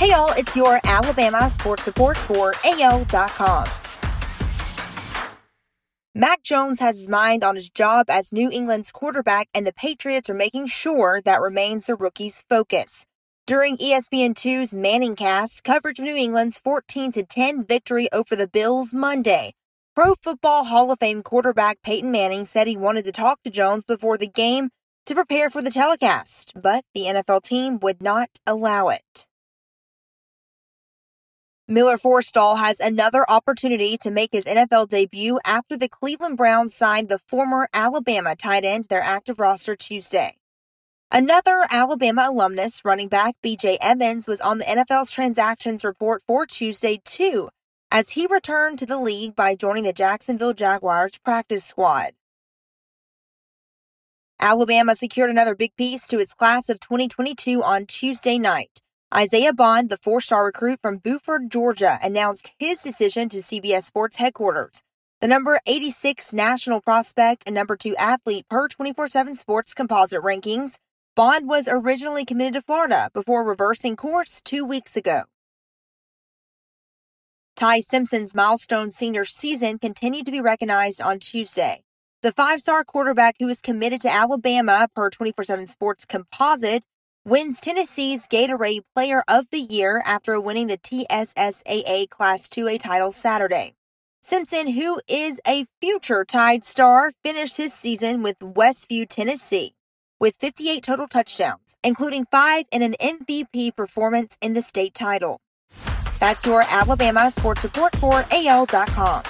Hey 0.00 0.12
y'all, 0.12 0.32
it's 0.34 0.56
your 0.56 0.80
Alabama 0.84 1.50
sports 1.50 1.86
report 1.86 2.16
for 2.16 2.54
AL.com. 2.64 3.66
Mac 6.14 6.42
Jones 6.42 6.80
has 6.80 6.96
his 6.96 7.06
mind 7.10 7.44
on 7.44 7.54
his 7.54 7.68
job 7.68 8.08
as 8.08 8.32
New 8.32 8.50
England's 8.50 8.90
quarterback, 8.90 9.50
and 9.52 9.66
the 9.66 9.74
Patriots 9.74 10.30
are 10.30 10.34
making 10.34 10.68
sure 10.68 11.20
that 11.26 11.42
remains 11.42 11.84
the 11.84 11.96
rookie's 11.96 12.42
focus. 12.48 13.04
During 13.46 13.76
ESPN2's 13.76 14.72
Manning 14.72 15.16
Cast, 15.16 15.64
coverage 15.64 15.98
of 15.98 16.06
New 16.06 16.16
England's 16.16 16.58
14 16.58 17.12
10 17.12 17.66
victory 17.66 18.08
over 18.10 18.34
the 18.34 18.48
Bills 18.48 18.94
Monday, 18.94 19.52
Pro 19.94 20.14
Football 20.22 20.64
Hall 20.64 20.90
of 20.90 20.98
Fame 20.98 21.22
quarterback 21.22 21.82
Peyton 21.82 22.10
Manning 22.10 22.46
said 22.46 22.66
he 22.66 22.74
wanted 22.74 23.04
to 23.04 23.12
talk 23.12 23.42
to 23.42 23.50
Jones 23.50 23.84
before 23.86 24.16
the 24.16 24.26
game 24.26 24.70
to 25.04 25.14
prepare 25.14 25.50
for 25.50 25.60
the 25.60 25.70
telecast, 25.70 26.54
but 26.56 26.86
the 26.94 27.02
NFL 27.02 27.42
team 27.42 27.78
would 27.80 28.00
not 28.00 28.30
allow 28.46 28.88
it. 28.88 29.26
Miller 31.70 31.96
Forristall 31.96 32.58
has 32.58 32.80
another 32.80 33.24
opportunity 33.30 33.96
to 33.98 34.10
make 34.10 34.32
his 34.32 34.44
NFL 34.44 34.88
debut 34.88 35.38
after 35.46 35.76
the 35.76 35.88
Cleveland 35.88 36.36
Browns 36.36 36.74
signed 36.74 37.08
the 37.08 37.20
former 37.28 37.68
Alabama 37.72 38.34
tight 38.34 38.64
end 38.64 38.82
to 38.82 38.88
their 38.88 39.02
active 39.02 39.38
roster 39.38 39.76
Tuesday. 39.76 40.36
Another 41.12 41.64
Alabama 41.70 42.26
alumnus, 42.28 42.84
running 42.84 43.06
back 43.06 43.36
BJ 43.40 43.78
Emmons, 43.80 44.26
was 44.26 44.40
on 44.40 44.58
the 44.58 44.64
NFL's 44.64 45.12
transactions 45.12 45.84
report 45.84 46.24
for 46.26 46.44
Tuesday 46.44 47.00
too, 47.04 47.50
as 47.92 48.10
he 48.10 48.26
returned 48.26 48.80
to 48.80 48.86
the 48.86 48.98
league 48.98 49.36
by 49.36 49.54
joining 49.54 49.84
the 49.84 49.92
Jacksonville 49.92 50.54
Jaguars 50.54 51.18
practice 51.24 51.64
squad. 51.64 52.14
Alabama 54.40 54.96
secured 54.96 55.30
another 55.30 55.54
big 55.54 55.76
piece 55.76 56.08
to 56.08 56.18
its 56.18 56.34
class 56.34 56.68
of 56.68 56.80
2022 56.80 57.62
on 57.62 57.86
Tuesday 57.86 58.38
night 58.38 58.80
Isaiah 59.12 59.52
Bond, 59.52 59.90
the 59.90 59.96
four 59.96 60.20
star 60.20 60.44
recruit 60.44 60.78
from 60.80 60.98
Buford, 60.98 61.50
Georgia, 61.50 61.98
announced 62.00 62.52
his 62.60 62.80
decision 62.80 63.28
to 63.30 63.38
CBS 63.38 63.82
Sports 63.82 64.18
headquarters. 64.18 64.82
The 65.20 65.26
number 65.26 65.58
86 65.66 66.32
national 66.32 66.80
prospect 66.80 67.42
and 67.44 67.54
number 67.56 67.76
two 67.76 67.96
athlete 67.96 68.46
per 68.48 68.68
24 68.68 69.08
7 69.08 69.34
sports 69.34 69.74
composite 69.74 70.22
rankings, 70.22 70.76
Bond 71.16 71.48
was 71.48 71.66
originally 71.68 72.24
committed 72.24 72.52
to 72.52 72.62
Florida 72.62 73.10
before 73.12 73.44
reversing 73.44 73.96
course 73.96 74.40
two 74.40 74.64
weeks 74.64 74.96
ago. 74.96 75.22
Ty 77.56 77.80
Simpson's 77.80 78.32
milestone 78.32 78.92
senior 78.92 79.24
season 79.24 79.80
continued 79.80 80.26
to 80.26 80.32
be 80.32 80.40
recognized 80.40 81.02
on 81.02 81.18
Tuesday. 81.18 81.82
The 82.22 82.30
five 82.30 82.60
star 82.60 82.84
quarterback 82.84 83.34
who 83.40 83.48
is 83.48 83.60
committed 83.60 84.02
to 84.02 84.08
Alabama 84.08 84.86
per 84.94 85.10
24 85.10 85.42
7 85.42 85.66
sports 85.66 86.04
composite 86.04 86.84
wins 87.30 87.60
Tennessee's 87.60 88.26
Gatorade 88.26 88.82
Player 88.92 89.22
of 89.28 89.48
the 89.50 89.60
Year 89.60 90.02
after 90.04 90.40
winning 90.40 90.66
the 90.66 90.76
TSSAA 90.76 92.10
Class 92.10 92.48
2A 92.48 92.80
title 92.80 93.12
Saturday. 93.12 93.74
Simpson, 94.20 94.66
who 94.66 95.00
is 95.08 95.40
a 95.46 95.64
future 95.80 96.24
Tide 96.24 96.64
star, 96.64 97.12
finished 97.22 97.56
his 97.56 97.72
season 97.72 98.24
with 98.24 98.36
Westview, 98.40 99.08
Tennessee, 99.08 99.74
with 100.18 100.34
58 100.40 100.82
total 100.82 101.06
touchdowns, 101.06 101.76
including 101.84 102.26
five 102.32 102.64
in 102.72 102.82
an 102.82 102.96
MVP 103.00 103.76
performance 103.76 104.36
in 104.42 104.54
the 104.54 104.62
state 104.62 104.92
title. 104.92 105.40
That's 106.18 106.44
your 106.44 106.64
Alabama 106.68 107.30
Sports 107.30 107.62
Report 107.62 107.94
for 107.94 108.26
AL.com. 108.32 109.22